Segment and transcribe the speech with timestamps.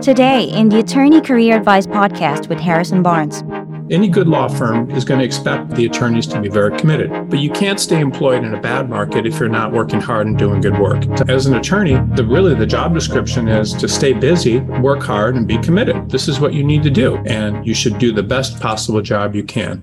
[0.00, 3.42] Today, in the Attorney Career Advice podcast with Harrison Barnes.
[3.90, 7.40] Any good law firm is going to expect the attorneys to be very committed, but
[7.40, 10.60] you can't stay employed in a bad market if you're not working hard and doing
[10.60, 11.04] good work.
[11.28, 15.48] As an attorney, the really the job description is to stay busy, work hard, and
[15.48, 16.08] be committed.
[16.08, 19.34] This is what you need to do, and you should do the best possible job
[19.34, 19.82] you can.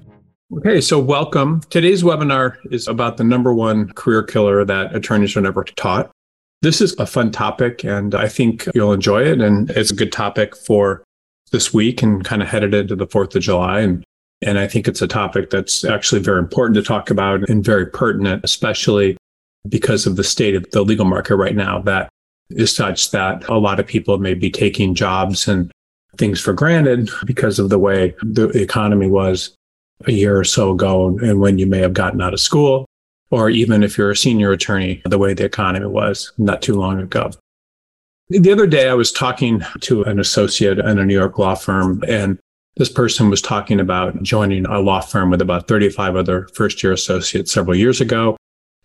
[0.59, 1.59] Okay, so welcome.
[1.69, 6.09] Today's webinar is about the number one career killer that attorneys are never taught.
[6.61, 9.41] This is a fun topic, and I think you'll enjoy it.
[9.41, 11.03] And it's a good topic for
[11.51, 13.81] this week and kind of headed into the 4th of July.
[13.81, 14.03] And,
[14.41, 17.85] and I think it's a topic that's actually very important to talk about and very
[17.85, 19.17] pertinent, especially
[19.69, 22.09] because of the state of the legal market right now that
[22.49, 25.71] is such that a lot of people may be taking jobs and
[26.17, 29.53] things for granted because of the way the economy was
[30.05, 32.85] a year or so ago and when you may have gotten out of school,
[33.31, 36.99] or even if you're a senior attorney, the way the economy was not too long
[36.99, 37.31] ago.
[38.29, 42.03] The other day, I was talking to an associate in a New York law firm,
[42.07, 42.37] and
[42.75, 46.91] this person was talking about joining a law firm with about 35 other first year
[46.91, 48.35] associates several years ago.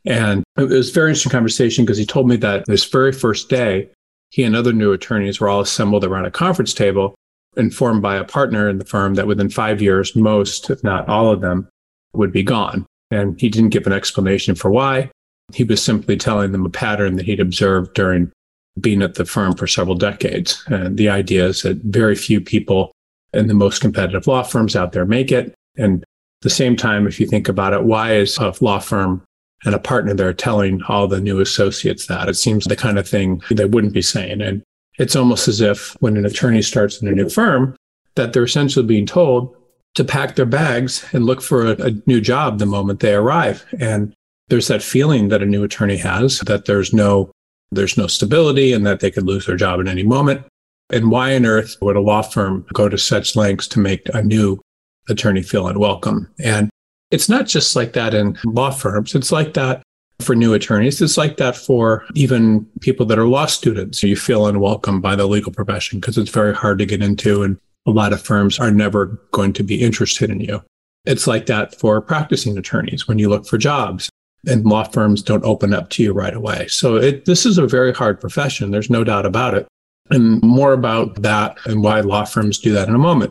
[0.04, 3.48] And it was a very interesting conversation because he told me that this very first
[3.48, 3.90] day,
[4.30, 7.14] he and other new attorneys were all assembled around a conference table
[7.56, 11.30] informed by a partner in the firm that within five years, most, if not all
[11.30, 11.68] of them,
[12.14, 12.86] would be gone.
[13.12, 15.10] And he didn't give an explanation for why.
[15.52, 18.32] He was simply telling them a pattern that he'd observed during
[18.80, 20.64] being at the firm for several decades.
[20.68, 22.90] And the idea is that very few people
[23.34, 25.54] in the most competitive law firms out there make it.
[25.76, 26.04] And
[26.40, 29.22] the same time, if you think about it, why is a law firm
[29.64, 32.30] and a partner there telling all the new associates that?
[32.30, 34.40] It seems the kind of thing they wouldn't be saying.
[34.40, 34.62] And
[34.98, 37.76] it's almost as if when an attorney starts in a new firm,
[38.14, 39.54] that they're essentially being told
[39.94, 43.64] to pack their bags and look for a, a new job the moment they arrive.
[43.78, 44.14] And
[44.48, 47.30] there's that feeling that a new attorney has that there's no
[47.70, 50.44] there's no stability and that they could lose their job at any moment.
[50.90, 54.22] And why on earth would a law firm go to such lengths to make a
[54.22, 54.60] new
[55.08, 56.30] attorney feel unwelcome?
[56.38, 56.68] And
[57.10, 59.14] it's not just like that in law firms.
[59.14, 59.82] It's like that
[60.20, 61.00] for new attorneys.
[61.00, 64.02] It's like that for even people that are law students.
[64.02, 67.58] You feel unwelcome by the legal profession because it's very hard to get into and
[67.86, 70.62] a lot of firms are never going to be interested in you.
[71.04, 74.08] It's like that for practicing attorneys when you look for jobs
[74.46, 76.66] and law firms don't open up to you right away.
[76.68, 78.70] So it, this is a very hard profession.
[78.70, 79.66] There's no doubt about it.
[80.10, 83.30] And more about that and why law firms do that in a moment.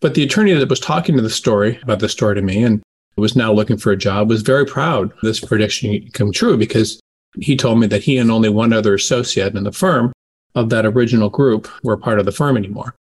[0.00, 2.82] But the attorney that was talking to the story about the story to me and
[3.16, 7.00] was now looking for a job was very proud this prediction come true because
[7.40, 10.12] he told me that he and only one other associate in the firm
[10.54, 12.94] of that original group were part of the firm anymore.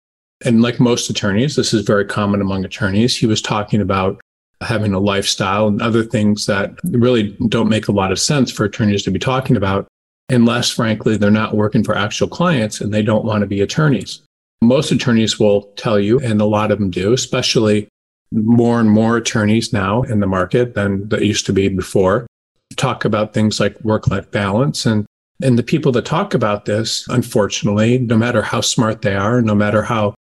[0.43, 3.15] And like most attorneys, this is very common among attorneys.
[3.15, 4.19] He was talking about
[4.61, 8.65] having a lifestyle and other things that really don't make a lot of sense for
[8.65, 9.87] attorneys to be talking about
[10.29, 14.21] unless, frankly, they're not working for actual clients and they don't want to be attorneys.
[14.61, 17.87] Most attorneys will tell you, and a lot of them do, especially
[18.31, 22.25] more and more attorneys now in the market than that used to be before,
[22.75, 24.85] talk about things like work life balance.
[24.85, 25.05] And,
[25.43, 29.53] and the people that talk about this, unfortunately, no matter how smart they are, no
[29.53, 30.15] matter how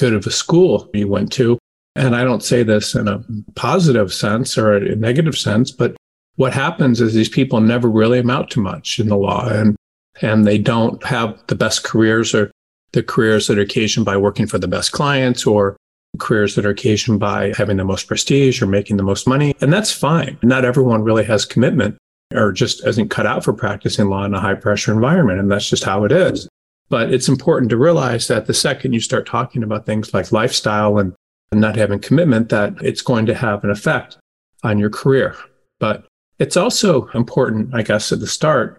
[0.00, 1.58] good of a school you went to,
[1.94, 3.22] and I don't say this in a
[3.54, 5.96] positive sense or a negative sense, but
[6.36, 9.76] what happens is these people never really amount to much in the law and
[10.22, 12.50] and they don't have the best careers or
[12.92, 15.76] the careers that are occasioned by working for the best clients or
[16.18, 19.54] careers that are occasioned by having the most prestige or making the most money.
[19.60, 20.36] And that's fine.
[20.42, 21.96] Not everyone really has commitment
[22.34, 25.38] or just isn't cut out for practicing law in a high pressure environment.
[25.38, 26.48] And that's just how it is.
[26.90, 30.98] But it's important to realize that the second you start talking about things like lifestyle
[30.98, 31.14] and
[31.52, 34.18] not having commitment that it's going to have an effect
[34.62, 35.36] on your career.
[35.78, 36.04] But
[36.38, 38.78] it's also important, I guess, at the start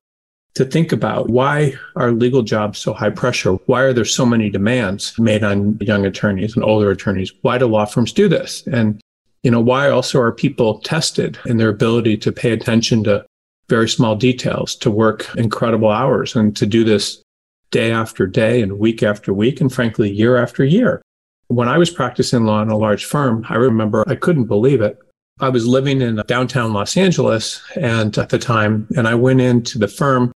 [0.55, 3.53] to think about why are legal jobs so high pressure?
[3.65, 7.31] Why are there so many demands made on young attorneys and older attorneys?
[7.41, 8.67] Why do law firms do this?
[8.67, 8.99] And,
[9.43, 13.25] you know, why also are people tested in their ability to pay attention to
[13.69, 17.23] very small details, to work incredible hours and to do this
[17.71, 21.01] day after day and week after week and frankly, year after year?
[21.47, 24.97] When I was practicing law in a large firm, I remember I couldn't believe it.
[25.39, 29.79] I was living in downtown Los Angeles and at the time, and I went into
[29.79, 30.31] the firm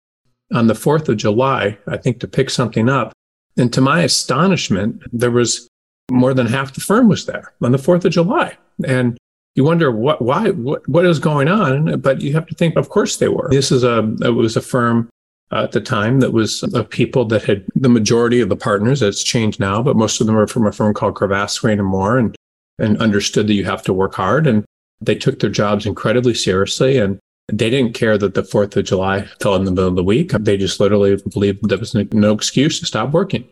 [0.53, 3.13] on the 4th of July, I think to pick something up.
[3.57, 5.67] And to my astonishment, there was
[6.11, 8.57] more than half the firm was there on the 4th of July.
[8.85, 9.17] And
[9.55, 11.99] you wonder what, why, what, what is going on?
[11.99, 13.47] But you have to think, of course they were.
[13.49, 15.09] This is a, it was a firm
[15.51, 19.01] uh, at the time that was of people that had the majority of the partners.
[19.01, 21.87] It's changed now, but most of them are from a firm called Cravath, Swaine and
[21.87, 22.35] Moore, and
[22.79, 24.47] and understood that you have to work hard.
[24.47, 24.65] And
[25.01, 26.97] they took their jobs incredibly seriously.
[26.97, 30.03] And They didn't care that the 4th of July fell in the middle of the
[30.03, 30.31] week.
[30.31, 33.47] They just literally believed there was no excuse to stop working.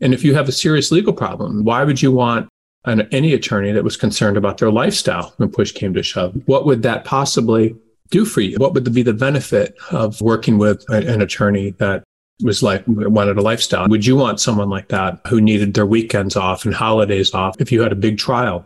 [0.00, 2.48] And if you have a serious legal problem, why would you want
[2.84, 6.34] an, any attorney that was concerned about their lifestyle when push came to shove?
[6.46, 7.74] What would that possibly
[8.10, 8.56] do for you?
[8.58, 12.02] What would be the benefit of working with an attorney that
[12.42, 13.88] was like wanted a lifestyle?
[13.88, 17.70] Would you want someone like that who needed their weekends off and holidays off if
[17.70, 18.64] you had a big trial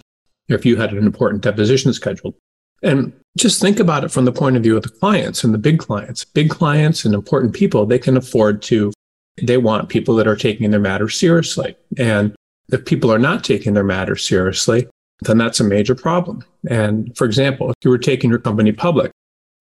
[0.50, 2.34] or if you had an important deposition scheduled?
[2.82, 5.58] And just think about it from the point of view of the clients and the
[5.58, 6.24] big clients.
[6.24, 8.92] Big clients and important people, they can afford to,
[9.42, 11.74] they want people that are taking their matters seriously.
[11.98, 12.34] And
[12.70, 14.86] if people are not taking their matters seriously,
[15.22, 16.44] then that's a major problem.
[16.68, 19.10] And for example, if you were taking your company public,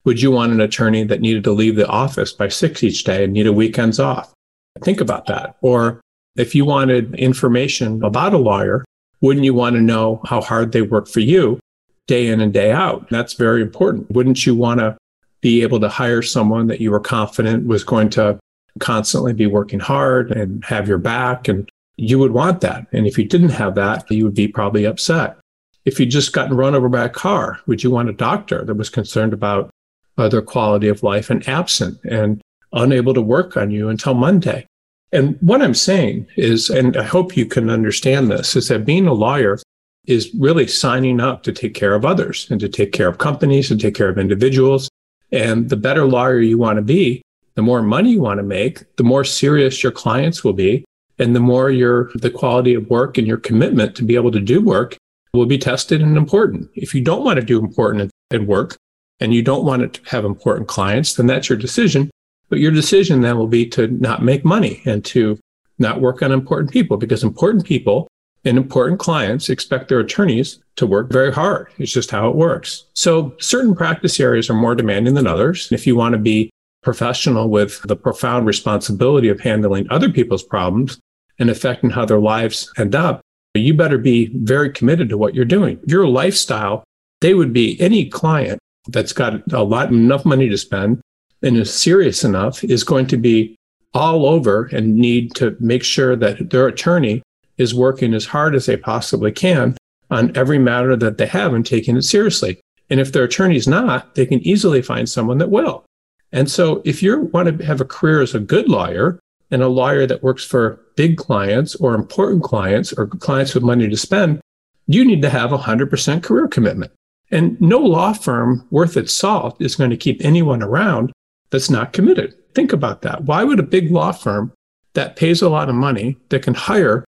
[0.05, 3.23] would you want an attorney that needed to leave the office by six each day
[3.23, 4.33] and needed weekends off?
[4.81, 5.55] Think about that.
[5.61, 6.01] Or
[6.35, 8.83] if you wanted information about a lawyer,
[9.21, 11.59] wouldn't you want to know how hard they work for you
[12.07, 13.09] day in and day out?
[13.09, 14.11] That's very important.
[14.11, 14.97] Wouldn't you want to
[15.41, 18.39] be able to hire someone that you were confident was going to
[18.79, 21.47] constantly be working hard and have your back?
[21.47, 22.87] And you would want that.
[22.91, 25.37] And if you didn't have that, you would be probably upset.
[25.85, 28.75] If you'd just gotten run over by a car, would you want a doctor that
[28.75, 29.69] was concerned about
[30.17, 32.41] uh, their quality of life and absent and
[32.73, 34.65] unable to work on you until Monday.
[35.11, 39.05] And what I'm saying is, and I hope you can understand this, is that being
[39.07, 39.59] a lawyer
[40.05, 43.71] is really signing up to take care of others and to take care of companies
[43.71, 44.89] and take care of individuals.
[45.31, 47.21] And the better lawyer you want to be,
[47.55, 50.83] the more money you want to make, the more serious your clients will be,
[51.19, 54.39] and the more your the quality of work and your commitment to be able to
[54.39, 54.97] do work
[55.33, 56.69] will be tested and important.
[56.75, 58.75] If you don't want to do important and work,
[59.23, 62.11] and you don't want it to have important clients, then that's your decision.
[62.49, 65.39] But your decision then will be to not make money and to
[65.79, 68.09] not work on important people because important people
[68.43, 71.69] and important clients expect their attorneys to work very hard.
[71.77, 72.83] It's just how it works.
[72.95, 75.71] So certain practice areas are more demanding than others.
[75.71, 76.49] If you want to be
[76.81, 80.99] professional with the profound responsibility of handling other people's problems
[81.39, 83.21] and affecting how their lives end up,
[83.53, 85.79] you better be very committed to what you're doing.
[85.85, 86.83] Your lifestyle,
[87.21, 91.01] they would be any client that's got a lot enough money to spend
[91.41, 93.55] and is serious enough is going to be
[93.93, 97.21] all over and need to make sure that their attorney
[97.57, 99.77] is working as hard as they possibly can
[100.09, 102.59] on every matter that they have and taking it seriously.
[102.89, 105.85] And if their attorney's not, they can easily find someone that will.
[106.31, 109.19] And so if you want to have a career as a good lawyer
[109.51, 113.87] and a lawyer that works for big clients or important clients or clients with money
[113.87, 114.41] to spend,
[114.87, 116.91] you need to have a 100% career commitment.
[117.33, 121.11] And no law firm worth its salt is going to keep anyone around
[121.49, 122.35] that's not committed.
[122.53, 123.23] Think about that.
[123.23, 124.53] Why would a big law firm
[124.93, 127.03] that pays a lot of money, that can hire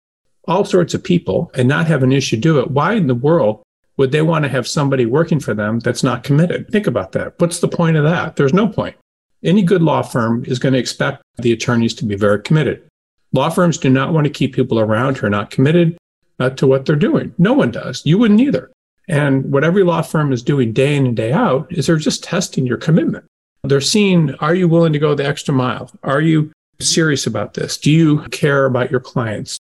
[0.46, 3.62] all sorts of people and not have an issue do it, why in the world
[3.96, 6.68] would they want to have somebody working for them that's not committed?
[6.68, 7.32] Think about that.
[7.38, 8.36] What's the point of that?
[8.36, 8.96] There's no point.
[9.42, 12.86] Any good law firm is going to expect the attorneys to be very committed.
[13.32, 15.96] Law firms do not want to keep people around who are not committed
[16.38, 17.34] uh, to what they're doing.
[17.38, 18.04] No one does.
[18.04, 18.70] You wouldn't either.
[19.10, 22.22] And what every law firm is doing day in and day out is they're just
[22.22, 23.24] testing your commitment.
[23.64, 25.90] They're seeing, are you willing to go the extra mile?
[26.04, 27.76] Are you serious about this?
[27.76, 29.58] Do you care about your clients?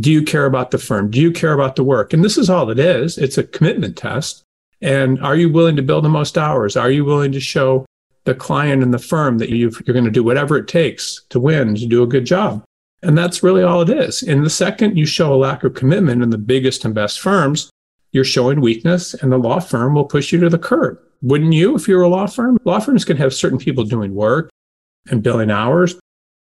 [0.00, 1.12] Do you care about the firm?
[1.12, 2.12] Do you care about the work?
[2.12, 3.18] And this is all it is.
[3.18, 4.42] It's a commitment test.
[4.82, 6.76] And are you willing to build the most hours?
[6.76, 7.86] Are you willing to show
[8.24, 11.38] the client and the firm that you are going to do whatever it takes to
[11.38, 12.64] win, to do a good job?
[13.04, 14.24] And that's really all it is.
[14.24, 17.70] And the second you show a lack of commitment in the biggest and best firms,
[18.12, 20.98] you're showing weakness and the law firm will push you to the curb.
[21.22, 22.58] Wouldn't you if you're a law firm?
[22.64, 24.50] Law firms can have certain people doing work
[25.10, 25.96] and billing hours.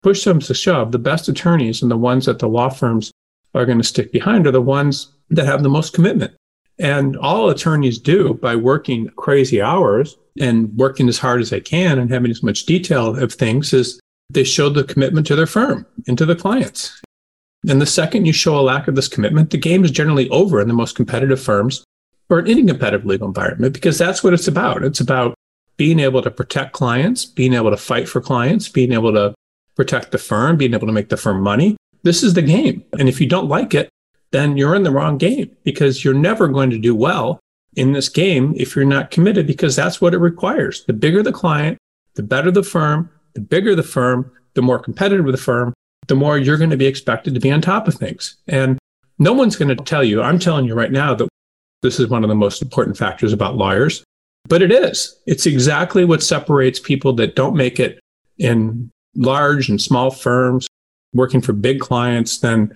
[0.02, 0.92] Push them to shove.
[0.92, 3.10] The best attorneys and the ones that the law firms
[3.54, 6.32] are going to stick behind are the ones that have the most commitment.
[6.78, 11.98] And all attorneys do by working crazy hours and working as hard as they can
[11.98, 15.86] and having as much detail of things is they show the commitment to their firm
[16.06, 17.00] and to the clients.
[17.68, 20.60] And the second you show a lack of this commitment, the game is generally over
[20.60, 21.84] in the most competitive firms
[22.28, 24.82] or in any competitive legal environment, because that's what it's about.
[24.82, 25.34] It's about
[25.76, 29.34] being able to protect clients, being able to fight for clients, being able to
[29.76, 31.76] protect the firm, being able to make the firm money.
[32.02, 32.84] This is the game.
[32.98, 33.88] And if you don't like it,
[34.30, 37.40] then you're in the wrong game because you're never going to do well
[37.76, 40.84] in this game if you're not committed, because that's what it requires.
[40.84, 41.78] The bigger the client,
[42.14, 45.72] the better the firm, the bigger the firm, the more competitive the firm,
[46.10, 48.36] the more you're going to be expected to be on top of things.
[48.48, 48.78] And
[49.18, 51.28] no one's going to tell you, I'm telling you right now that
[51.82, 54.04] this is one of the most important factors about lawyers,
[54.48, 55.18] but it is.
[55.26, 58.00] It's exactly what separates people that don't make it
[58.38, 60.66] in large and small firms
[61.14, 62.74] working for big clients, then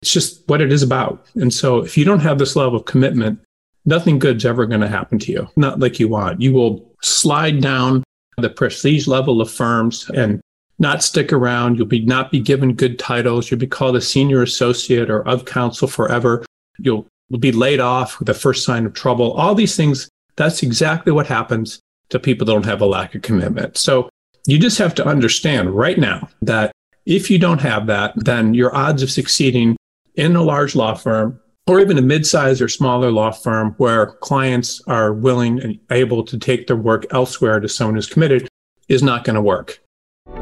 [0.00, 1.26] it's just what it is about.
[1.34, 3.40] And so if you don't have this level of commitment
[3.84, 6.40] nothing good's ever going to happen to you, not like you want.
[6.40, 8.04] You will slide down
[8.38, 10.40] the prestige level of firms and
[10.82, 11.78] not stick around.
[11.78, 13.50] You'll be not be given good titles.
[13.50, 16.44] You'll be called a senior associate or of counsel forever.
[16.78, 17.06] You'll
[17.38, 19.32] be laid off with the first sign of trouble.
[19.32, 23.22] All these things, that's exactly what happens to people that don't have a lack of
[23.22, 23.78] commitment.
[23.78, 24.10] So
[24.46, 26.72] you just have to understand right now that
[27.06, 29.76] if you don't have that, then your odds of succeeding
[30.16, 34.82] in a large law firm or even a mid-sized or smaller law firm where clients
[34.88, 38.48] are willing and able to take their work elsewhere to someone who's committed
[38.88, 39.81] is not going to work.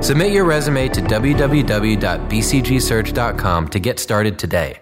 [0.00, 4.78] Submit your resume to www.bcgsearch.com to get started today.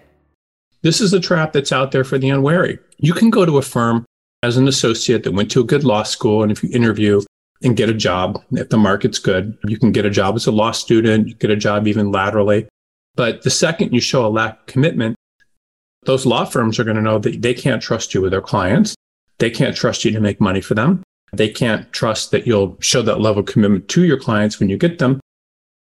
[0.83, 2.79] This is a trap that's out there for the unwary.
[2.97, 4.05] You can go to a firm
[4.43, 7.21] as an associate that went to a good law school, and if you interview
[7.63, 10.51] and get a job, if the market's good, you can get a job as a
[10.51, 12.67] law student, you get a job even laterally.
[13.15, 15.15] But the second you show a lack of commitment,
[16.03, 18.93] those law firms are going to know that they can't trust you with their clients.
[19.39, 21.01] They can't trust you to make money for them.
[21.33, 24.77] They can't trust that you'll show that level of commitment to your clients when you
[24.77, 25.19] get them.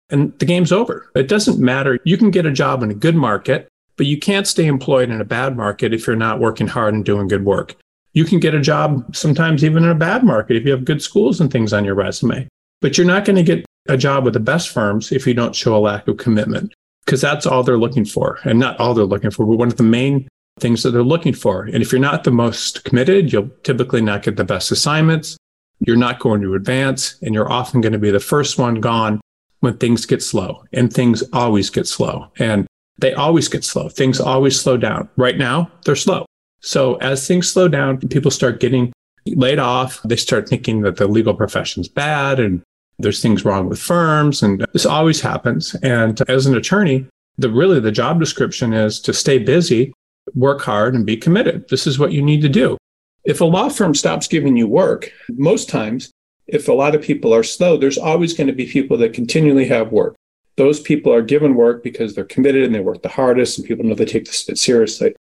[0.09, 1.09] And the game's over.
[1.15, 1.99] It doesn't matter.
[2.03, 5.21] You can get a job in a good market, but you can't stay employed in
[5.21, 7.75] a bad market if you're not working hard and doing good work.
[8.13, 11.01] You can get a job sometimes even in a bad market if you have good
[11.01, 12.47] schools and things on your resume,
[12.79, 15.55] but you're not going to get a job with the best firms if you don't
[15.55, 16.73] show a lack of commitment
[17.05, 18.39] because that's all they're looking for.
[18.43, 20.27] And not all they're looking for, but one of the main
[20.63, 21.63] things that they're looking for.
[21.63, 25.37] And if you're not the most committed, you'll typically not get the best assignments.
[25.85, 29.19] You're not going to advance, and you're often going to be the first one gone
[29.59, 30.63] when things get slow.
[30.71, 32.31] And things always get slow.
[32.39, 32.65] And
[32.99, 33.89] they always get slow.
[33.89, 35.09] Things always slow down.
[35.17, 36.25] Right now, they're slow.
[36.61, 38.93] So as things slow down, people start getting
[39.25, 40.01] laid off.
[40.03, 42.61] They start thinking that the legal profession's bad and
[42.99, 45.75] there's things wrong with firms and this always happens.
[45.83, 47.05] And as an attorney,
[47.37, 49.91] the really the job description is to stay busy,
[50.33, 51.67] work hard and be committed.
[51.69, 52.77] This is what you need to do.
[53.25, 56.11] If a law firm stops giving you work, most times,
[56.47, 59.65] if a lot of people are slow, there's always going to be people that continually
[59.67, 60.15] have work.
[60.57, 63.85] Those people are given work because they're committed and they work the hardest and people
[63.85, 65.15] know they take this seriously.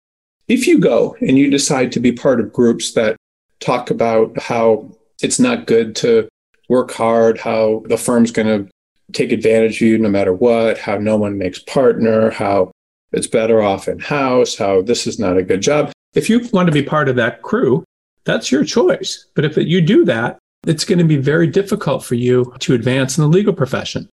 [0.48, 3.16] If you go and you decide to be part of groups that
[3.60, 4.90] talk about how
[5.22, 6.28] it's not good to
[6.68, 8.70] work hard, how the firm's going to
[9.12, 12.72] take advantage of you no matter what, how no one makes partner, how
[13.12, 15.92] it's better off in house, how this is not a good job.
[16.14, 17.84] If you want to be part of that crew,
[18.24, 19.26] that's your choice.
[19.34, 23.18] But if you do that, it's going to be very difficult for you to advance
[23.18, 24.08] in the legal profession.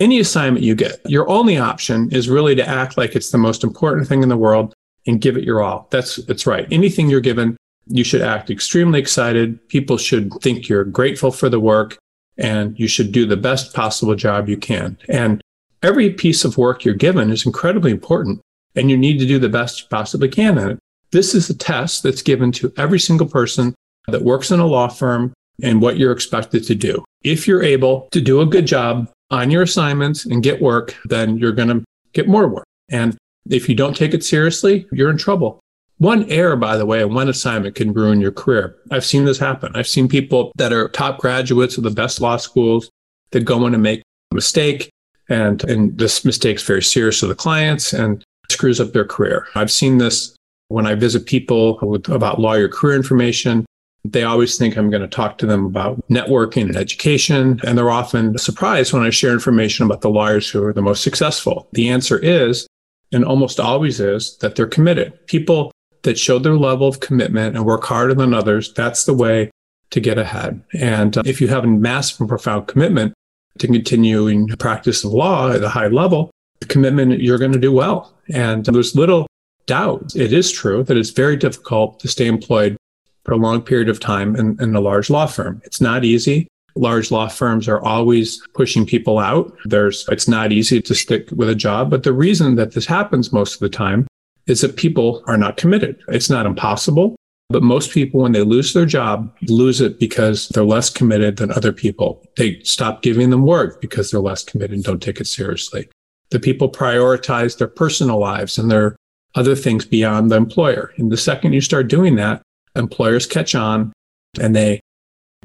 [0.00, 3.62] Any assignment you get, your only option is really to act like it's the most
[3.62, 4.74] important thing in the world
[5.06, 5.86] and give it your all.
[5.90, 6.66] That's, that's right.
[6.70, 7.56] Anything you're given,
[7.86, 9.66] you should act extremely excited.
[9.68, 11.96] People should think you're grateful for the work
[12.36, 14.98] and you should do the best possible job you can.
[15.08, 15.40] And
[15.84, 18.40] every piece of work you're given is incredibly important
[18.74, 20.78] and you need to do the best you possibly can in it.
[21.12, 23.74] This is a test that's given to every single person
[24.08, 27.04] that works in a law firm and what you're expected to do.
[27.22, 31.36] If you're able to do a good job on your assignments and get work, then
[31.36, 32.64] you're going to get more work.
[32.88, 33.16] And
[33.48, 35.60] if you don't take it seriously, you're in trouble.
[35.98, 38.76] One error, by the way, and one assignment can ruin your career.
[38.90, 39.70] I've seen this happen.
[39.76, 42.90] I've seen people that are top graduates of the best law schools
[43.30, 44.90] that go in and make a mistake.
[45.28, 49.46] And, and this mistake's very serious to the clients and screws up their career.
[49.54, 50.36] I've seen this
[50.68, 53.64] when I visit people with, about lawyer career information.
[54.04, 57.60] They always think I'm going to talk to them about networking and education.
[57.66, 61.02] And they're often surprised when I share information about the lawyers who are the most
[61.02, 61.68] successful.
[61.72, 62.66] The answer is,
[63.12, 65.26] and almost always is, that they're committed.
[65.26, 69.50] People that show their level of commitment and work harder than others, that's the way
[69.90, 70.62] to get ahead.
[70.74, 73.14] And uh, if you have a massive and profound commitment
[73.58, 76.30] to continuing practice of law at a high level,
[76.60, 78.12] the commitment, you're going to do well.
[78.32, 79.26] And there's little
[79.66, 80.14] doubt.
[80.16, 82.76] It is true that it's very difficult to stay employed
[83.24, 85.62] for a long period of time in, in a large law firm.
[85.64, 86.48] It's not easy.
[86.76, 89.56] Large law firms are always pushing people out.
[89.64, 91.90] There's, it's not easy to stick with a job.
[91.90, 94.06] But the reason that this happens most of the time
[94.46, 96.02] is that people are not committed.
[96.08, 97.16] It's not impossible,
[97.50, 101.52] but most people, when they lose their job, lose it because they're less committed than
[101.52, 102.24] other people.
[102.36, 105.88] They stop giving them work because they're less committed and don't take it seriously.
[106.30, 108.96] The people prioritize their personal lives and their
[109.34, 110.92] other things beyond the employer.
[110.96, 112.42] And the second you start doing that,
[112.76, 113.92] employers catch on
[114.40, 114.80] and they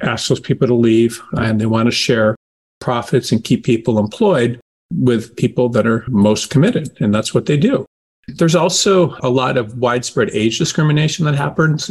[0.02, 2.36] ask those people to leave and they want to share
[2.80, 4.60] profits and keep people employed
[4.92, 6.90] with people that are most committed.
[7.02, 7.86] And that's what they do.
[8.38, 11.90] There's also a lot of widespread age discrimination that happens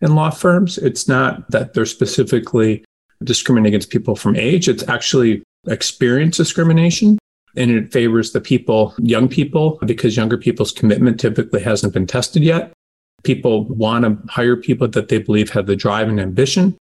[0.00, 0.78] in law firms.
[0.78, 2.84] It's not that they're specifically
[3.24, 7.18] discriminating against people from age, it's actually experience discrimination.
[7.58, 12.42] And it favors the people, young people, because younger people's commitment typically hasn't been tested
[12.42, 12.70] yet.
[13.24, 16.76] People want to hire people that they believe have the drive and ambition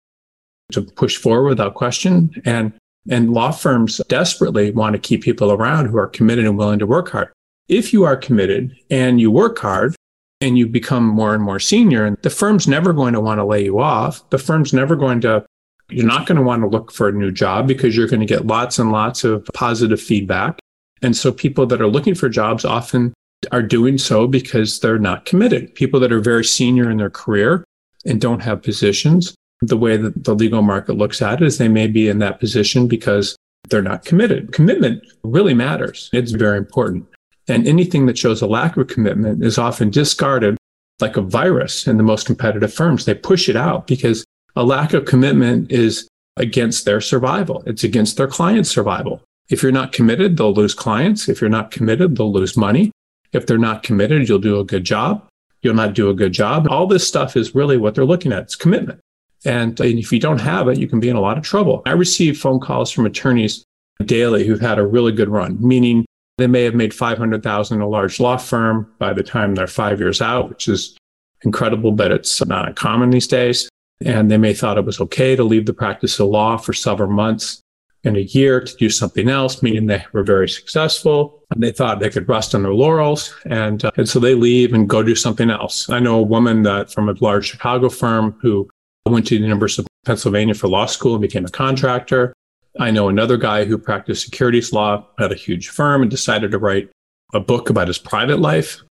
[0.71, 2.41] to push forward without question.
[2.43, 2.73] And,
[3.07, 6.87] and law firms desperately want to keep people around who are committed and willing to
[6.87, 7.31] work hard.
[7.67, 9.95] If you are committed and you work hard
[10.41, 13.45] and you become more and more senior, and the firm's never going to want to
[13.45, 14.29] lay you off.
[14.29, 15.45] The firm's never going to,
[15.89, 18.25] you're not going to want to look for a new job because you're going to
[18.25, 20.59] get lots and lots of positive feedback.
[21.01, 23.13] And so people that are looking for jobs often
[23.51, 25.73] are doing so because they're not committed.
[25.75, 27.63] People that are very senior in their career
[28.05, 31.67] and don't have positions the way that the legal market looks at it is they
[31.67, 33.35] may be in that position because
[33.69, 34.51] they're not committed.
[34.51, 36.09] Commitment really matters.
[36.11, 37.07] It's very important.
[37.47, 40.57] And anything that shows a lack of commitment is often discarded
[40.99, 43.05] like a virus in the most competitive firms.
[43.05, 44.23] They push it out because
[44.55, 46.07] a lack of commitment is
[46.37, 47.63] against their survival.
[47.65, 49.21] It's against their client's survival.
[49.49, 51.27] If you're not committed, they'll lose clients.
[51.27, 52.91] If you're not committed, they'll lose money.
[53.33, 55.27] If they're not committed, you'll do a good job.
[55.61, 56.67] You'll not do a good job.
[56.69, 58.43] All this stuff is really what they're looking at.
[58.43, 58.99] It's commitment.
[59.45, 61.81] And, and if you don't have it, you can be in a lot of trouble.
[61.85, 63.63] I receive phone calls from attorneys
[64.05, 66.05] daily who've had a really good run, meaning
[66.37, 69.99] they may have made 500,000 in a large law firm by the time they're five
[69.99, 70.97] years out, which is
[71.43, 73.69] incredible, but it's not uncommon these days.
[74.03, 77.11] And they may thought it was okay to leave the practice of law for several
[77.11, 77.61] months
[78.03, 81.41] and a year to do something else, meaning they were very successful.
[81.51, 83.33] And they thought they could rest on their laurels.
[83.45, 85.89] And, uh, and so they leave and go do something else.
[85.89, 88.69] I know a woman that from a large Chicago firm who
[89.05, 92.33] went to the University of Pennsylvania for law school and became a contractor.
[92.79, 96.57] I know another guy who practiced securities law at a huge firm and decided to
[96.57, 96.89] write
[97.33, 98.81] a book about his private life.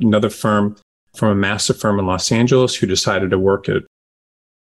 [0.00, 0.76] Another firm
[1.14, 3.82] from a massive firm in Los Angeles who decided to work at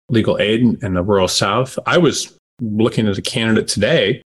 [0.09, 1.77] legal aid in the rural South.
[1.85, 4.21] I was looking at a candidate today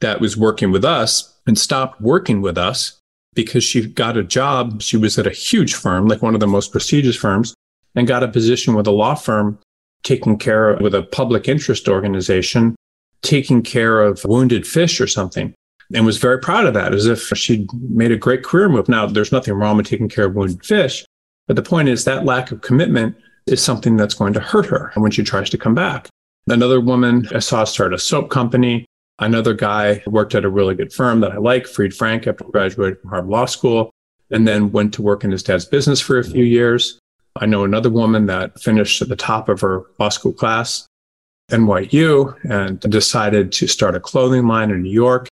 [0.00, 2.98] that was working with us and stopped working with us
[3.34, 4.82] because she got a job.
[4.82, 7.54] She was at a huge firm, like one of the most prestigious firms,
[7.94, 9.58] and got a position with a law firm
[10.02, 12.74] taking care of with a public interest organization,
[13.22, 15.54] taking care of wounded fish or something.
[15.92, 18.88] And was very proud of that as if she'd made a great career move.
[18.88, 21.04] Now, there's nothing wrong with taking care of wounded fish.
[21.48, 24.92] But the point is that lack of commitment is something that's going to hurt her
[24.94, 26.08] when she tries to come back.
[26.46, 28.86] Another woman I saw start a soap company.
[29.18, 33.00] Another guy worked at a really good firm that I like, Fried Frank, after graduating
[33.00, 33.90] from Harvard Law School,
[34.30, 36.98] and then went to work in his dad's business for a few years.
[37.36, 40.86] I know another woman that finished at the top of her law school class,
[41.50, 45.28] NYU, and decided to start a clothing line in New York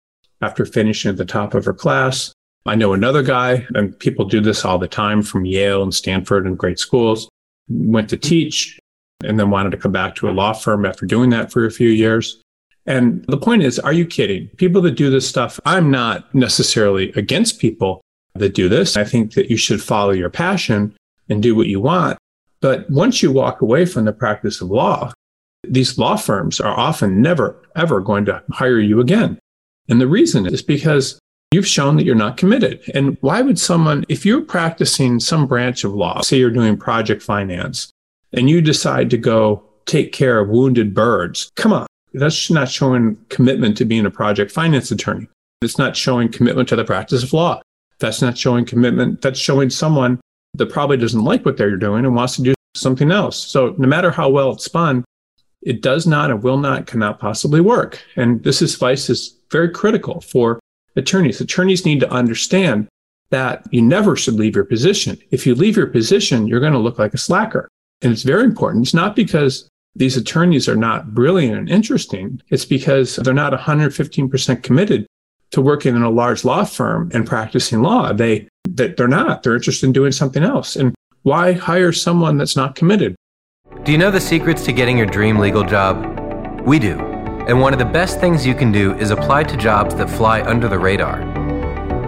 [0.40, 2.32] after finishing at the top of her class.
[2.64, 6.46] I know another guy, and people do this all the time from Yale and Stanford
[6.46, 7.28] and great schools,
[7.68, 8.78] went to teach
[9.24, 11.70] and then wanted to come back to a law firm after doing that for a
[11.70, 12.40] few years.
[12.86, 14.48] And the point is, are you kidding?
[14.56, 18.00] People that do this stuff, I'm not necessarily against people
[18.34, 18.96] that do this.
[18.96, 20.96] I think that you should follow your passion
[21.28, 22.18] and do what you want.
[22.60, 25.12] But once you walk away from the practice of law,
[25.64, 29.38] these law firms are often never, ever going to hire you again.
[29.88, 31.18] And the reason is because
[31.52, 32.80] you've shown that you're not committed.
[32.94, 37.22] And why would someone, if you're practicing some branch of law, say you're doing project
[37.22, 37.90] finance,
[38.32, 43.16] and you decide to go take care of wounded birds, come on, that's not showing
[43.28, 45.28] commitment to being a project finance attorney.
[45.62, 47.62] It's not showing commitment to the practice of law.
[48.00, 49.22] That's not showing commitment.
[49.22, 50.20] That's showing someone
[50.54, 53.38] that probably doesn't like what they're doing and wants to do something else.
[53.38, 55.04] So no matter how well it's spun,
[55.62, 58.02] it does not and will not, cannot possibly work.
[58.16, 60.60] And this advice is very critical for
[60.96, 61.40] attorneys.
[61.40, 62.88] Attorneys need to understand
[63.30, 65.18] that you never should leave your position.
[65.30, 67.68] If you leave your position, you're going to look like a slacker.
[68.02, 68.84] And it's very important.
[68.84, 72.42] It's not because these attorneys are not brilliant and interesting.
[72.48, 75.06] It's because they're not 115% committed
[75.52, 78.12] to working in a large law firm and practicing law.
[78.12, 79.42] They that they're not.
[79.42, 80.76] They're interested in doing something else.
[80.76, 83.14] And why hire someone that's not committed?
[83.84, 86.60] Do you know the secrets to getting your dream legal job?
[86.60, 87.00] We do.
[87.48, 90.40] And one of the best things you can do is apply to jobs that fly
[90.42, 91.20] under the radar.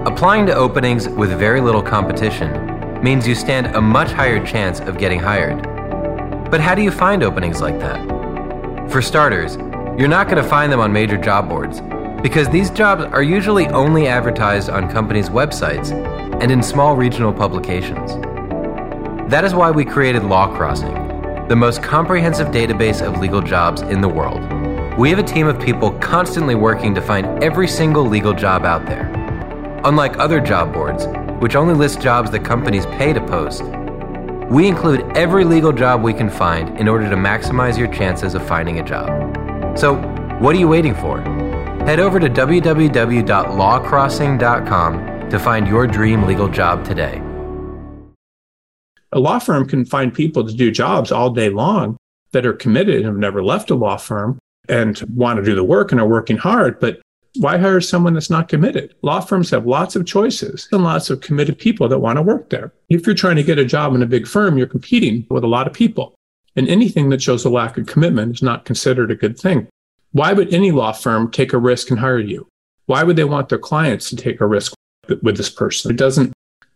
[0.07, 4.99] Applying to openings with very little competition means you stand a much higher chance of
[4.99, 5.65] getting hired.
[6.49, 8.89] But how do you find openings like that?
[8.89, 9.57] For starters,
[9.99, 11.81] you're not going to find them on major job boards.
[12.23, 15.91] Because these jobs are usually only advertised on companies' websites
[16.41, 18.13] and in small regional publications.
[19.29, 21.04] That is why we created Law Crossing,
[21.49, 24.41] the most comprehensive database of legal jobs in the world.
[24.99, 28.87] We have a team of people constantly working to find every single legal job out
[28.87, 29.11] there.
[29.85, 31.07] Unlike other job boards,
[31.41, 33.65] which only list jobs that companies pay to post,
[34.51, 38.47] we include every legal job we can find in order to maximize your chances of
[38.47, 39.09] finding a job.
[39.79, 39.97] So,
[40.39, 41.21] what are you waiting for?
[41.85, 47.21] Head over to www.lawcrossing.com to find your dream legal job today.
[49.15, 51.97] A law firm can find people to do jobs all day long
[52.33, 55.63] that are committed and have never left a law firm and want to do the
[55.63, 57.01] work and are working hard, but
[57.37, 58.95] why hire someone that's not committed?
[59.03, 62.51] Law firms have lots of choices and lots of committed people that want to work
[62.51, 62.73] there.
[62.89, 65.49] If you're trying to get a job in a big firm, you're competing with a
[65.49, 66.15] lot of people.
[66.57, 69.69] And anything that shows a lack of commitment is not considered a good thing.
[70.13, 72.49] Why would any law firm take a risk and hire you?
[72.87, 74.73] Why would they want their clients to take a risk
[75.23, 75.91] with this person?
[75.91, 76.33] It doesn't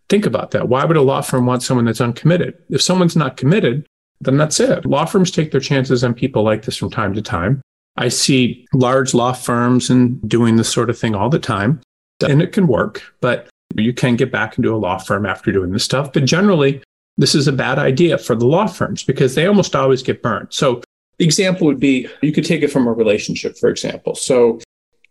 [0.08, 0.68] think about that.
[0.68, 2.54] Why would a law firm want someone that's uncommitted?
[2.70, 3.86] If someone's not committed,
[4.20, 4.84] then that's it.
[4.84, 7.62] Law firms take their chances on people like this from time to time.
[7.96, 11.80] I see large law firms and doing this sort of thing all the time,
[12.26, 15.72] and it can work, but you can get back into a law firm after doing
[15.72, 16.12] this stuff.
[16.12, 16.82] But generally,
[17.16, 20.48] this is a bad idea for the law firms because they almost always get burned.
[20.50, 20.82] So,
[21.18, 24.14] the example would be you could take it from a relationship, for example.
[24.14, 24.60] So,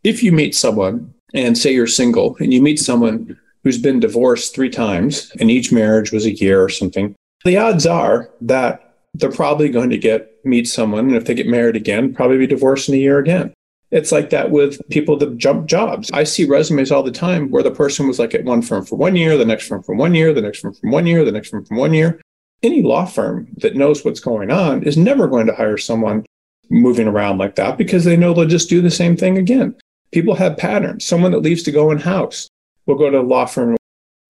[0.05, 4.55] if you meet someone and say you're single and you meet someone who's been divorced
[4.55, 7.15] three times and each marriage was a year or something,
[7.45, 11.47] the odds are that they're probably going to get meet someone, and if they get
[11.47, 13.53] married again, probably be divorced in a year again.
[13.89, 16.11] It's like that with people that jump jobs.
[16.11, 18.97] I see resumes all the time where the person was like at one firm for
[18.97, 21.31] one year, the next firm for one year, the next firm for one year, the
[21.31, 22.19] next firm for one year.
[22.63, 26.25] Any law firm that knows what's going on is never going to hire someone
[26.69, 29.75] moving around like that because they know they'll just do the same thing again.
[30.11, 31.05] People have patterns.
[31.05, 32.49] Someone that leaves to go in house
[32.87, 33.77] will go to a law firm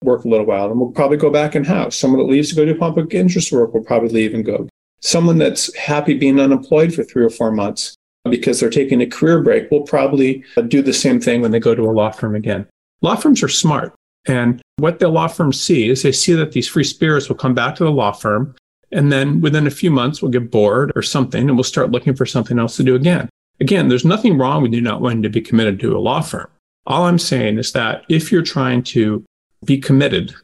[0.02, 1.96] work a little while and we'll probably go back in house.
[1.96, 4.68] Someone that leaves to go do public interest work will probably leave and go
[5.00, 7.94] Someone that's happy being unemployed for three or four months
[8.28, 11.74] because they're taking a career break will probably do the same thing when they go
[11.74, 12.66] to a law firm again.
[13.00, 13.94] Law firms are smart.
[14.26, 17.54] And what the law firms see is they see that these free spirits will come
[17.54, 18.54] back to the law firm.
[18.90, 22.14] And then within a few months, we'll get bored or something and we'll start looking
[22.14, 23.28] for something else to do again.
[23.60, 26.48] Again, there's nothing wrong with you not wanting to be committed to a law firm.
[26.86, 29.24] All I'm saying is that if you're trying to
[29.64, 30.34] be committed,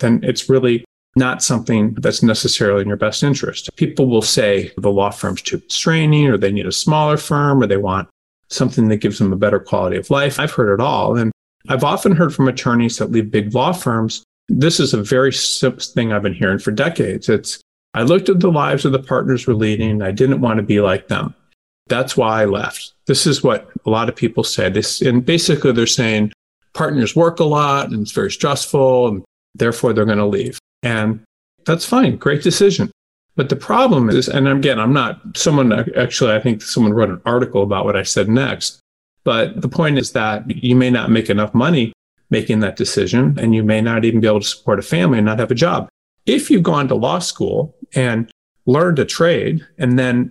[0.00, 0.84] then it's really
[1.16, 3.74] not something that's necessarily in your best interest.
[3.76, 7.66] People will say the law firm's too straining or they need a smaller firm or
[7.66, 8.08] they want
[8.50, 10.40] something that gives them a better quality of life.
[10.40, 11.16] I've heard it all.
[11.16, 11.32] And
[11.68, 14.24] I've often heard from attorneys that leave big law firms.
[14.48, 17.28] This is a very simple thing I've been hearing for decades.
[17.28, 17.60] It's,
[17.94, 19.90] I looked at the lives of the partners we're leading.
[19.90, 21.34] And I didn't want to be like them.
[21.86, 22.92] That's why I left.
[23.06, 24.68] This is what a lot of people say.
[24.70, 26.32] This, and basically they're saying
[26.72, 30.58] partners work a lot and it's very stressful and therefore they're going to leave.
[30.82, 31.20] And
[31.66, 32.16] that's fine.
[32.16, 32.90] Great decision.
[33.36, 37.20] But the problem is, and again, I'm not someone actually, I think someone wrote an
[37.26, 38.80] article about what I said next.
[39.24, 41.92] But the point is that you may not make enough money
[42.30, 45.26] making that decision, and you may not even be able to support a family and
[45.26, 45.88] not have a job.
[46.26, 48.30] If you've gone to law school and
[48.66, 50.30] learned a trade, and then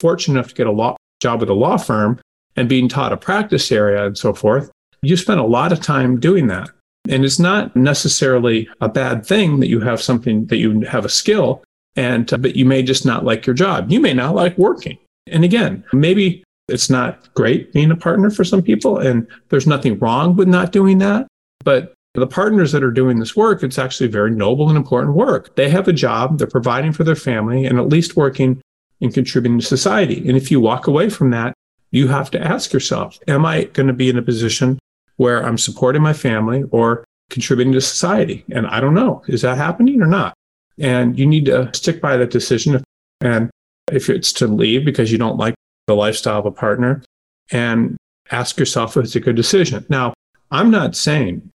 [0.00, 2.20] fortunate enough to get a law job at a law firm
[2.56, 4.70] and being taught a practice area and so forth,
[5.02, 6.70] you spend a lot of time doing that.
[7.08, 11.10] And it's not necessarily a bad thing that you have something that you have a
[11.10, 11.62] skill
[11.96, 13.90] and uh, but you may just not like your job.
[13.90, 14.98] You may not like working.
[15.26, 19.98] And again, maybe it's not great being a partner for some people and there's nothing
[19.98, 21.26] wrong with not doing that,
[21.62, 25.54] but the partners that are doing this work, it's actually very noble and important work.
[25.56, 28.62] They have a job, they're providing for their family and at least working
[29.00, 30.26] and contributing to society.
[30.26, 31.54] And if you walk away from that,
[31.90, 34.78] you have to ask yourself, am I going to be in a position
[35.16, 38.44] where I'm supporting my family or contributing to society.
[38.50, 40.34] And I don't know, is that happening or not?
[40.78, 42.82] And you need to stick by that decision.
[43.20, 43.50] And
[43.92, 45.54] if it's to leave because you don't like
[45.86, 47.02] the lifestyle of a partner,
[47.50, 47.96] and
[48.30, 49.84] ask yourself if it's a good decision.
[49.90, 50.14] Now,
[50.50, 51.50] I'm not saying,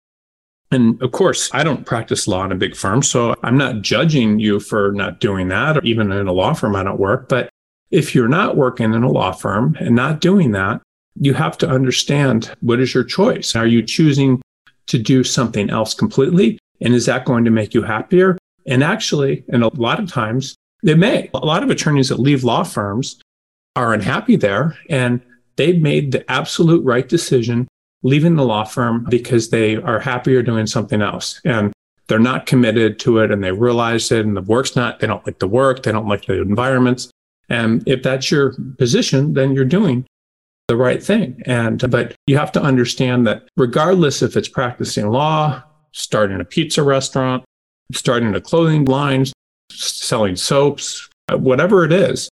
[0.71, 4.39] and of course, I don't practice law in a big firm, so I'm not judging
[4.39, 7.29] you for not doing that, or even in a law firm, I don't work.
[7.29, 7.49] But
[7.89, 10.81] if you're not working in a law firm and not doing that,
[11.19, 13.55] you have to understand what is your choice.
[13.55, 14.41] Are you choosing
[14.87, 16.59] to do something else completely?
[16.81, 18.37] And is that going to make you happier?
[18.65, 21.29] And actually, and a lot of times it may.
[21.33, 23.19] A lot of attorneys that leave law firms
[23.75, 25.21] are unhappy there and
[25.55, 27.67] they've made the absolute right decision
[28.03, 31.41] leaving the law firm because they are happier doing something else.
[31.43, 31.73] And
[32.07, 35.25] they're not committed to it and they realize it and the work's not, they don't
[35.25, 37.11] like the work, they don't like the environments.
[37.49, 40.05] And if that's your position, then you're doing
[40.67, 41.41] the right thing.
[41.45, 46.83] And, but you have to understand that regardless if it's practicing law, starting a pizza
[46.83, 47.43] restaurant,
[47.93, 49.25] starting a clothing line,
[49.71, 52.29] selling soaps, whatever it is,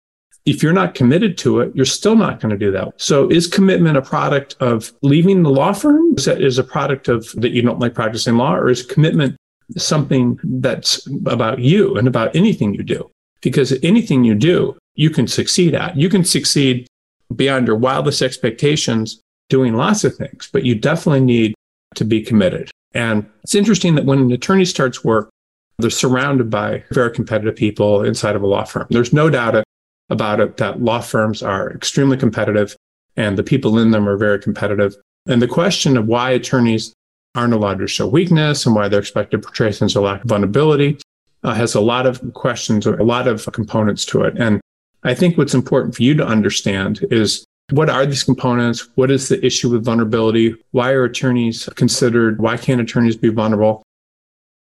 [0.45, 3.01] if you're not committed to it, you're still not going to do that.
[3.01, 6.15] So is commitment a product of leaving the law firm?
[6.17, 9.37] Is that is a product of that you don't like practicing law or is commitment
[9.77, 13.09] something that's about you and about anything you do?
[13.41, 15.97] Because anything you do, you can succeed at.
[15.97, 16.87] You can succeed
[17.35, 21.55] beyond your wildest expectations doing lots of things, but you definitely need
[21.95, 22.71] to be committed.
[22.95, 25.31] And it's interesting that when an attorney starts work,
[25.79, 28.87] they're surrounded by very competitive people inside of a law firm.
[28.91, 29.65] There's no doubt
[30.13, 32.77] about it that law firms are extremely competitive
[33.17, 34.95] and the people in them are very competitive.
[35.27, 36.93] And the question of why attorneys
[37.35, 40.29] aren't allowed to show weakness and why they're expected to portray sense of lack of
[40.29, 40.99] vulnerability
[41.43, 44.35] uh, has a lot of questions, a lot of components to it.
[44.39, 44.61] And
[45.03, 48.89] I think what's important for you to understand is what are these components?
[48.97, 50.55] What is the issue with vulnerability?
[50.73, 52.41] Why are attorneys considered?
[52.41, 53.83] Why can't attorneys be vulnerable?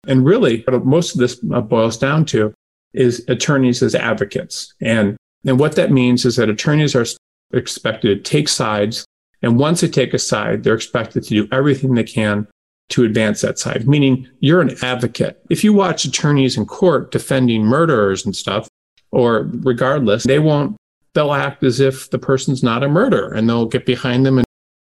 [0.07, 2.55] And really, what most of this boils down to
[2.93, 4.75] is attorneys as advocates.
[4.81, 7.07] And, and what that means is that attorneys are
[7.53, 9.05] expected to take sides.
[9.43, 12.47] And once they take a side, they're expected to do everything they can
[12.91, 15.41] to advance that side, meaning you're an advocate.
[15.49, 18.69] If you watch attorneys in court defending murderers and stuff,
[19.13, 20.77] or regardless, they won't,
[21.15, 24.47] they'll act as if the person's not a murderer and they'll get behind them and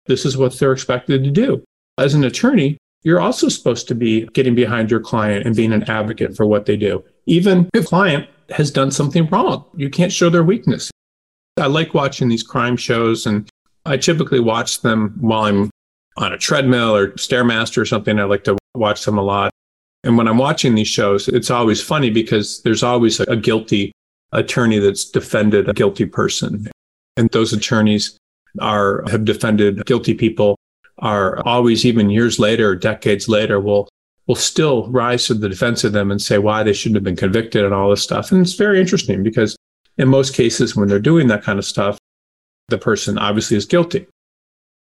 [0.06, 1.64] this is what they're expected to do.
[1.96, 5.84] As an attorney, you're also supposed to be getting behind your client and being an
[5.84, 7.02] advocate for what they do.
[7.26, 10.90] Even if client has done something wrong, you can't show their weakness.
[11.56, 13.48] I like watching these crime shows and
[13.86, 15.70] I typically watch them while I'm
[16.16, 18.18] on a treadmill or Stairmaster or something.
[18.18, 19.50] I like to watch them a lot.
[20.02, 23.92] And when I'm watching these shows, it's always funny because there's always a guilty
[24.32, 26.70] attorney that's defended a guilty person.
[27.16, 28.16] And those attorneys
[28.60, 30.56] are, have defended guilty people
[30.98, 33.88] are always, even years later, decades later, will,
[34.26, 37.16] will still rise to the defense of them and say why they shouldn't have been
[37.16, 38.32] convicted and all this stuff.
[38.32, 39.56] And it's very interesting because
[39.98, 41.98] in most cases, when they're doing that kind of stuff,
[42.68, 44.06] the person obviously is guilty.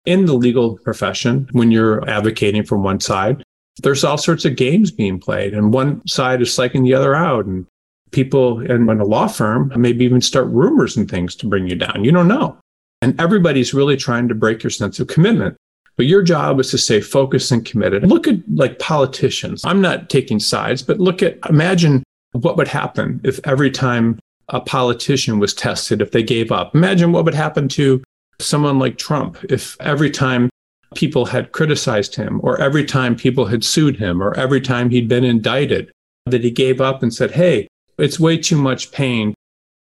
[0.05, 3.43] In the legal profession, when you're advocating from one side,
[3.81, 7.45] there's all sorts of games being played, and one side is psyching the other out.
[7.45, 7.65] And
[8.11, 11.75] people in, in a law firm maybe even start rumors and things to bring you
[11.75, 12.03] down.
[12.03, 12.57] You don't know.
[13.01, 15.55] And everybody's really trying to break your sense of commitment.
[15.97, 18.07] But your job is to stay focused and committed.
[18.07, 19.63] Look at like politicians.
[19.65, 24.61] I'm not taking sides, but look at imagine what would happen if every time a
[24.61, 26.73] politician was tested, if they gave up.
[26.75, 28.01] Imagine what would happen to
[28.39, 30.49] someone like Trump if every time
[30.95, 35.07] people had criticized him, or every time people had sued him, or every time he'd
[35.07, 35.91] been indicted,
[36.25, 39.33] that he gave up and said, Hey, it's way too much pain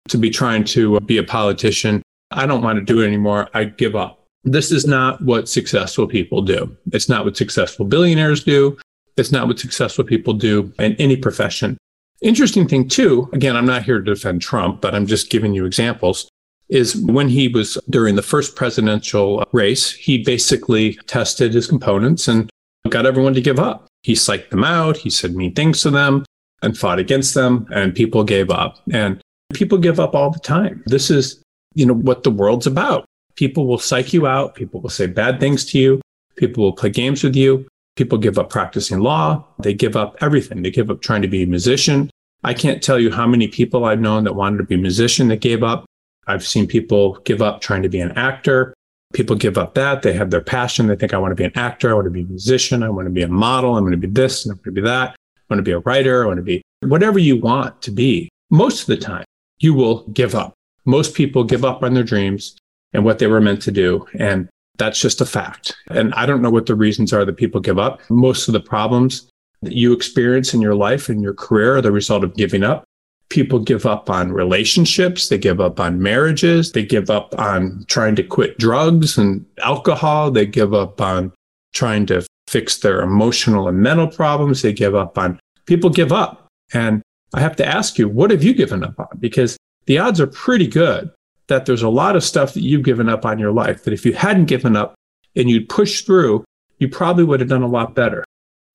[0.09, 2.03] to be trying to be a politician.
[2.31, 3.49] I don't want to do it anymore.
[3.55, 4.22] I give up.
[4.45, 6.77] This is not what successful people do.
[6.93, 8.77] It's not what successful billionaires do.
[9.17, 11.77] It's not what successful people do in any profession.
[12.23, 15.65] Interesting thing too, again, I'm not here to defend Trump, but I'm just giving you
[15.65, 16.29] examples,
[16.69, 22.49] is when he was during the first presidential race, he basically tested his components and
[22.89, 23.87] got everyone to give up.
[24.03, 24.97] He psyched them out.
[24.97, 26.25] He said mean things to them
[26.63, 29.21] and fought against them and people gave up and
[29.53, 30.83] people give up all the time.
[30.87, 31.43] This is,
[31.75, 33.05] you know, what the world's about.
[33.37, 34.55] People will psych you out.
[34.55, 36.01] People will say bad things to you.
[36.37, 37.67] People will play games with you.
[37.97, 39.45] People give up practicing law.
[39.59, 40.63] They give up everything.
[40.63, 42.11] They give up trying to be a musician.
[42.45, 45.29] I can't tell you how many people I've known that wanted to be a musician
[45.29, 45.85] that gave up.
[46.27, 48.75] I've seen people give up trying to be an actor.
[49.13, 50.03] People give up that.
[50.03, 50.87] They have their passion.
[50.87, 51.91] They think, I want to be an actor.
[51.91, 52.83] I want to be a musician.
[52.83, 53.77] I want to be a model.
[53.77, 55.11] I'm going to be this and I'm going to be that.
[55.11, 56.25] I want to be a writer.
[56.25, 58.29] I want to be whatever you want to be.
[58.51, 59.25] Most of the time,
[59.59, 60.55] you will give up.
[60.85, 62.57] Most people give up on their dreams
[62.93, 64.07] and what they were meant to do.
[64.19, 65.77] And that's just a fact.
[65.89, 68.01] And I don't know what the reasons are that people give up.
[68.11, 69.29] Most of the problems
[69.63, 72.85] that you experience in your life and your career are the result of giving up.
[73.29, 75.29] People give up on relationships.
[75.29, 76.73] They give up on marriages.
[76.73, 80.31] They give up on trying to quit drugs and alcohol.
[80.31, 81.33] They give up on
[81.73, 84.61] trying to fix their emotional and mental problems.
[84.61, 86.49] They give up on people give up.
[86.75, 87.03] And
[87.35, 89.07] I have to ask you, what have you given up on?
[89.19, 91.11] Because the odds are pretty good
[91.49, 94.07] that there's a lot of stuff that you've given up on your life that if
[94.07, 94.95] you hadn't given up
[95.37, 96.45] and you'd pushed through,
[96.79, 98.25] you probably would have done a lot better.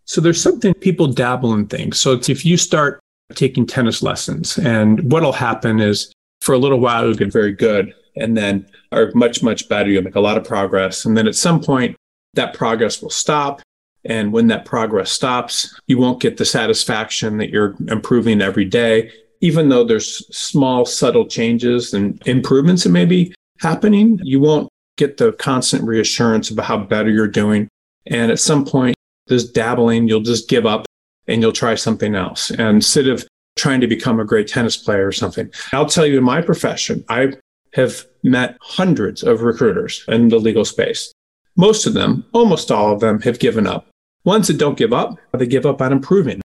[0.05, 1.99] So there's something people dabble in things.
[1.99, 2.99] So if you start
[3.33, 7.93] taking tennis lessons and what'll happen is for a little while, you'll get very good
[8.15, 9.89] and then are much, much better.
[9.89, 11.05] You'll make a lot of progress.
[11.05, 11.95] And then at some point,
[12.35, 13.61] that progress will stop.
[14.05, 19.11] And when that progress stops, you won't get the satisfaction that you're improving every day
[19.41, 25.17] even though there's small, subtle changes and improvements that may be happening, you won't get
[25.17, 27.67] the constant reassurance about how better you're doing.
[28.07, 28.95] And at some point,
[29.27, 30.85] this dabbling, you'll just give up
[31.27, 32.49] and you'll try something else.
[32.51, 33.25] And instead of
[33.57, 37.03] trying to become a great tennis player or something, I'll tell you in my profession,
[37.09, 37.33] I
[37.73, 41.11] have met hundreds of recruiters in the legal space.
[41.55, 43.87] Most of them, almost all of them, have given up.
[44.23, 46.41] Ones that don't give up, they give up on improving.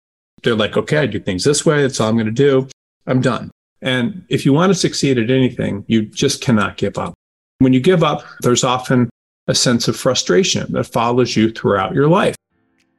[0.43, 1.83] They're like, okay, I do things this way.
[1.83, 2.69] That's all I'm going to do.
[3.09, 3.51] I'm done.
[3.81, 7.15] And if you want to succeed at anything, you just cannot give up.
[7.59, 9.09] When you give up, there's often
[9.49, 12.37] a sense of frustration that follows you throughout your life.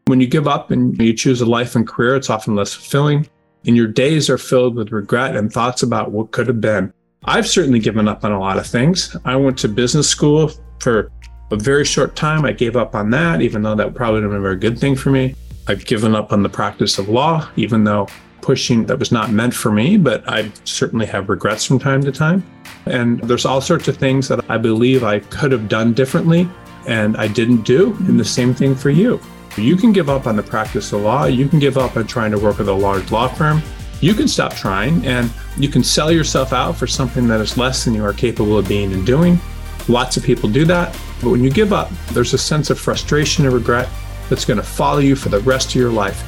[0.05, 3.29] When you give up and you choose a life and career, it's often less fulfilling,
[3.67, 6.91] and your days are filled with regret and thoughts about what could have been.
[7.25, 9.15] I've certainly given up on a lot of things.
[9.25, 11.11] I went to business school for
[11.51, 12.45] a very short time.
[12.45, 14.79] I gave up on that, even though that probably would have been a very good
[14.79, 15.35] thing for me.
[15.67, 18.07] I've given up on the practice of law, even though
[18.49, 22.11] pushing that was not meant for me, but I certainly have regrets from time to
[22.11, 22.43] time.
[22.87, 26.49] And there's all sorts of things that I believe I could have done differently
[26.87, 27.95] and I didn't do.
[28.07, 29.21] And the same thing for you.
[29.55, 31.25] You can give up on the practice of law.
[31.25, 33.61] You can give up on trying to work with a large law firm.
[34.01, 37.85] You can stop trying and you can sell yourself out for something that is less
[37.85, 39.39] than you are capable of being and doing.
[39.87, 40.91] Lots of people do that.
[41.21, 43.87] But when you give up, there's a sense of frustration and regret
[44.27, 46.23] that's going to follow you for the rest of your life.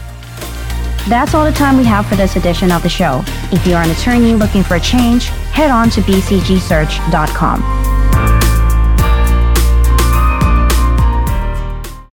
[1.08, 3.24] That's all the time we have for this edition of the show.
[3.52, 7.91] If you're an attorney looking for a change, head on to bcgsearch.com.